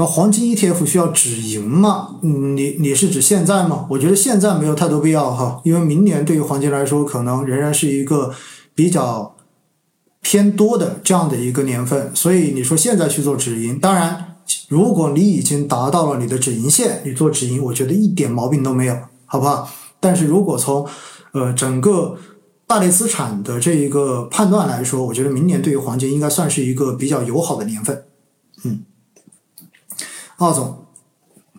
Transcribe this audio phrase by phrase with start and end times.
[0.00, 2.16] 然后黄金 ETF 需要止盈吗？
[2.22, 3.86] 你你是指现在吗？
[3.90, 8.32] 我觉得现在没有太多必要哈，因为明年对于黄金来说，可能仍然是一个
[8.74, 9.36] 比较
[10.22, 14.36] 偏多的这样的一个年份，所以你说现在去做止盈，当然，
[14.70, 18.96] 如果你已经达到了你的止盈线，你做止盈，我觉得一点毛病都没有，
[19.26, 19.70] 好不好？
[20.00, 20.86] 但是如果从
[21.32, 22.16] 呃整个
[22.66, 28.02] 大类资产的这一个判断来说，我觉得明年对于黄金应该算是一个比较友好的年份，
[28.64, 28.86] 嗯。
[30.40, 30.86] 奥总，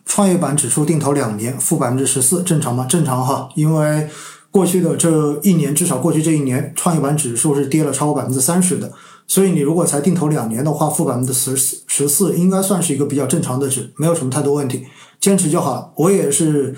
[0.05, 2.83] 创业板指数定投两年负百分之十四，正常吗？
[2.89, 4.09] 正常哈，因为
[4.49, 8.91] 过去的这一年，至少过去这一年，创业板指数是跌了超过百分之三十的，
[9.27, 14.83] 所以你如果才定投两年的话，负百分之十四十四，应该算是一个比较正常的值，没有什么太多问题，
[15.19, 15.91] 坚持就好了。
[15.95, 16.75] 我也是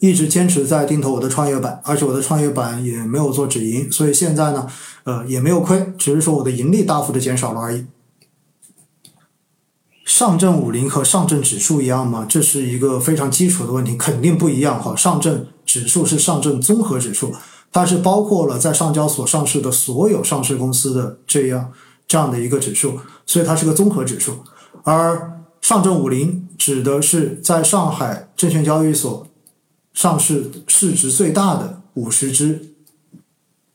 [0.00, 4.66] 一直坚持在定投我的创业板，而且我的创业板也没有做止盈，所以现在呢，
[5.04, 7.86] 呃，也没有亏，只是说我的盈利大幅的减少了而已。
[10.08, 12.26] 上证五零和上证指数一样吗？
[12.26, 14.96] 这是一个非常基础的问题，肯定不一样哈。
[14.96, 17.34] 上证指数是上证综合指数，
[17.70, 21.70] 它是包括了在上交所上市的所有上市公司的这样
[22.06, 24.38] 这样的一个指数，所以它是个综合指数。
[24.82, 29.26] 而上证五零指的是在上海证券交易所
[29.92, 32.72] 上市市值最大的五十只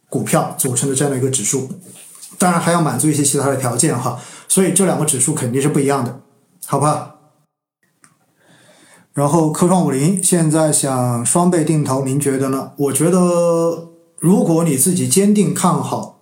[0.10, 1.70] 股票组成的这样的一个指数，
[2.40, 4.20] 当然还要满足一些其他的条件哈。
[4.48, 6.22] 所以这两个指数肯定是不一样的。
[6.66, 7.16] 好吧，
[9.14, 12.72] 然后科创五零现在想双倍定投，您觉得呢？
[12.78, 16.22] 我觉得如果你自己坚定看好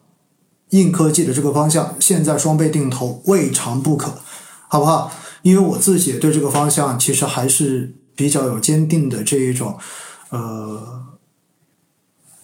[0.71, 4.15] 硬科技的这个方向，现在双倍定投未尝不可，
[4.67, 5.11] 好不好？
[5.43, 9.77] 因为我自己对这个方向其实还是比较有坚定的这一种
[10.31, 11.05] 呃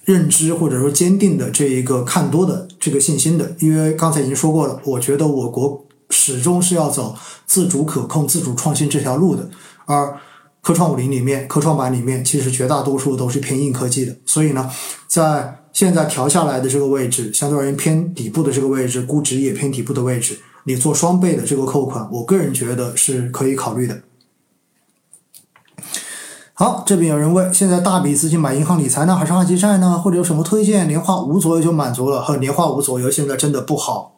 [0.05, 3.55] 认知，或者说坚定的这一个看多的这个信心的。
[3.59, 5.83] 因为刚才已经说过了，我觉得我国。
[6.09, 9.50] 始终是要走自主可控、自主创新这条路的，
[9.86, 10.17] 而
[10.61, 14.16] 科创五零里面、科创板里面，其实绝大多数都是偏硬科技的。
[14.25, 14.69] 所以呢，
[15.08, 24.02] 在现在调下来的这个位置，相对而言偏底部的这个位置，估值也偏底部的位置，你做双倍的这个扣款，我个人觉得是可以考虑的。
[26.54, 29.98] 好，这边有人问：现在大笔资金买银行理财呢，还是二级债呢？
[29.98, 30.87] 或者有什么推荐？
[30.87, 34.17] 年化五左右就满足了，和年化五左右现在真的不好。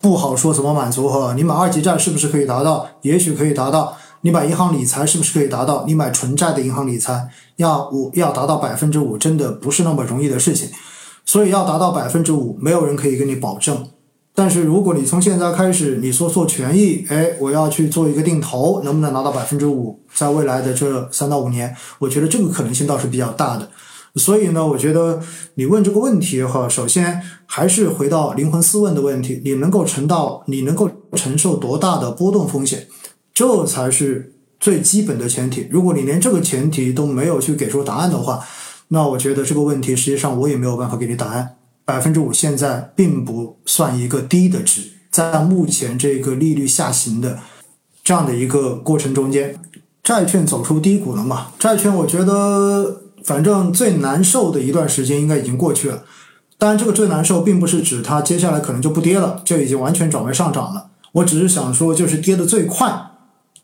[0.00, 2.88] 不好说怎么满足哈，你买二级债是不是可以达到？
[3.02, 3.96] 也许可以达到。
[4.20, 5.84] 你买银行理财是不是可以达到？
[5.86, 10.68] 你买纯债的银行理财要五要达到百分之五，真的不是那么容易的事情。
[11.24, 13.86] 所以要达到百分之五，没有人可以跟你保证。
[14.34, 19.98] 但是如果你从现在开始，你说做权益，哎，我要去做一个定投，能不能拿到百分之五？
[20.14, 23.68] 在未来的这三到五年，我觉得这个可能性倒是比较大的。
[24.18, 25.20] 所以呢，我觉得
[25.54, 32.88] 你问这个问题哈，首先还是回到灵魂思问的问题：你能够承到，你能够承受多大的波动风险？
[33.32, 35.68] 这才是最基本的前提。
[35.70, 38.44] 如果你连这个前提都没有去给出答案的话，
[38.88, 41.56] 那我觉得这个问题实际上我也没有办法给你答案。
[41.84, 47.38] 百分之五现在并不算一个低的值，在目前这个利率下行的
[48.02, 49.54] 这样的一个过程中间，
[50.02, 51.52] 债券走出低谷了嘛？
[51.58, 53.02] 债券，我觉得。
[53.28, 56.02] 反正最难受的一段时间应该已经过去了，
[56.56, 60.86] 当然这个最难受并不是指它接下来可能就不跌了，就已经完全转为上涨了。
[61.12, 63.10] 我只是想说，就是跌的最快、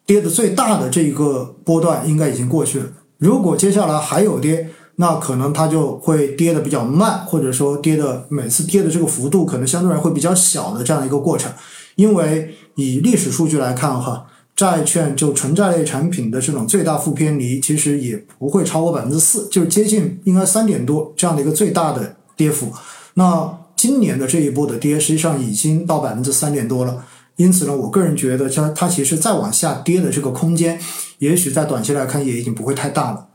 [0.05, 2.87] 跌的最大的这一个波段应该已经过去了。
[3.17, 11.51] 如果接下来还有跌，那可能它就会跌的比较慢，或者说跌的每次跌的这个幅度可能相对来会比较小的这样一个过程。
[11.97, 14.27] 因为以历史数据来看，哈。
[14.57, 22.73] 债券就纯债类产品的这种最大负偏离，其实也不会超过百分之四，就是接近应该三点多这样的一个最大的跌幅。
[23.15, 27.05] 那今年的这一波的跌，实际上已经到百分之三点多了。
[27.37, 30.79] 因此呢，我个人觉得，它它其实再往下跌的这个空间，
[31.19, 33.27] 也许在短期来看也已经不会太大了。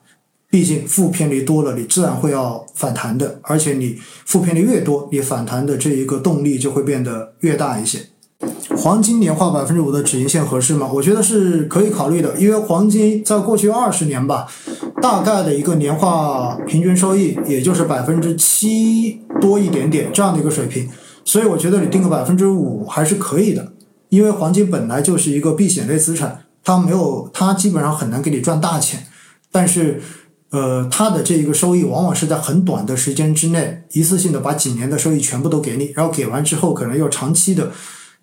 [0.49, 7.99] 毕竟负偏离多了，你自然会要反弹的，而且你负偏离越多，你反弹的这一个动力就会变得越大一些。
[8.79, 10.89] 黄金年化百分之五的止盈线合适吗？
[10.93, 14.47] 我觉得是可以考虑的，因为黄金在过去二十年吧，
[15.01, 20.87] 大概的一个年化平均收益也就是百分之七多一点点这样的一个水平，
[21.25, 23.73] 所以我觉得你定个百分之五还是可以的，
[24.07, 29.05] 因为黄金本来就是一个避险类资产，它没有它基本上很难给你赚大钱，
[29.51, 30.01] 但是
[30.51, 37.73] 呃它的这一个收益往往是在很短的时间之内一次性的把几年的收益全部都给你，然后给完之后可能又长期的。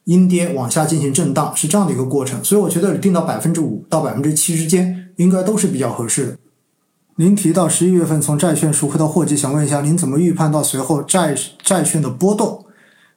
[0.06, 6.36] 阴跌往下进行震荡是这样的一个过程，所以我觉得定到百分之五到百分之七之间，应该都是比较合适的。
[7.16, 12.64] 您提到十一月份从债券赎回到货基，想问一下您怎么预判到随后债债券的波动？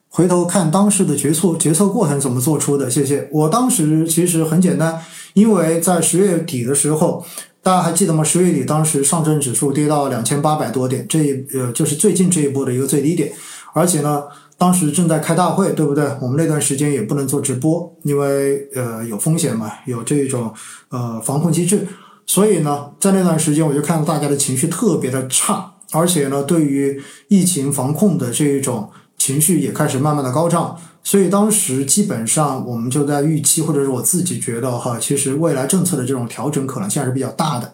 [0.08, 2.90] 回头看当时的决策决策过程怎么做出的？
[2.90, 3.28] 谢谢。
[3.30, 5.00] 我当时其实很简单，
[5.34, 7.24] 因为在十月底的时候，
[7.62, 8.24] 大家还记得吗？
[8.24, 13.30] 十月底当时上证指数跌到两千八百多点，这一呃就是最近这一波的一个最低点，
[13.72, 14.24] 而且呢，
[14.60, 16.04] 当时正在开大会，对不对？
[16.20, 20.52] 我们那段时间也不能做直播，因为呃有风险嘛，有这种
[20.90, 21.88] 呃防控机制，
[22.26, 30.76] 所以呢，在那段时间我就看到大家的情绪特别的差，而且呢，对于疫情防控的这一种情绪也开始慢慢的高涨。
[31.02, 37.72] 所以当时基本上我们就在预期，或者是我自己觉得哈，其实未来政策的这种调整可能性还是比较大的。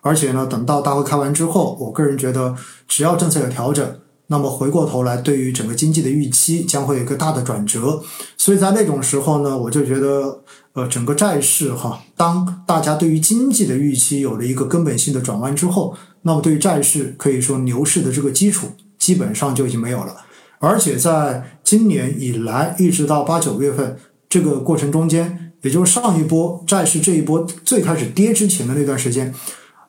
[0.00, 2.54] 而且呢，等到大会开完之后，我个人觉得，
[2.88, 3.86] 只要政策有调整，
[4.26, 8.02] 那么回过头来对于整个经济的预期将会有一个大的转折。
[8.36, 10.40] 所以在那种时候呢，我就觉得，
[10.72, 18.68] 呃，整个债市哈，当大家对于经济的预期有了一个根本性的转弯之后，那么对于债市可以说牛市的这个基础
[18.98, 20.16] 基本上就已经没有了。
[20.58, 23.98] 而且在今年以来，一直到八九月份
[24.28, 29.34] 这个过程中间，也就是上一波债市这一波最开始跌之前的那段时间，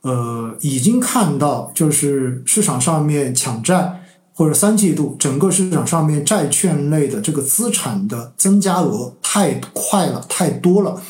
[0.01, 4.01] 呃，已经看到就是市场上面抢债，
[4.37, 11.01] 或者三季度整个市场上面债券类的这个资产的增加额太快了，太多了。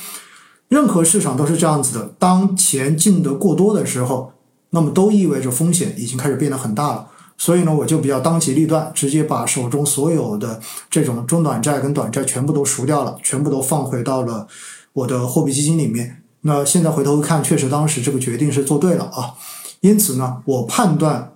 [0.67, 4.31] 任何市场都是这样子的，当钱进得过多的时候，
[4.69, 7.07] 那么都意味着风险已经开始变得很大了。
[7.37, 14.47] 所以呢，我就比较当机立断，直接把手中所有的这种中短债跟短债全部都赎掉了，全部都放回到了
[14.93, 16.21] 我的货币基金里面。
[16.41, 19.33] 那现在回头看，确实当时这个决定是做对了啊。
[19.81, 21.31] 因此呢，我判断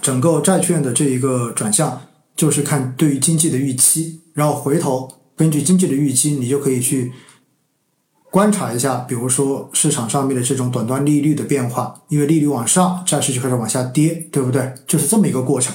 [0.00, 2.02] 整个债券的这一个转向，
[2.36, 7.12] 就是看对于经济的预期，然后回头根据经济的预期，你就可以去。
[8.30, 14.70] 观察一下，比如说市场上面的这种短端利率的变化，因为利率往上，债市就开始往下跌，对不对？
[14.86, 15.74] 就是这么一个过程。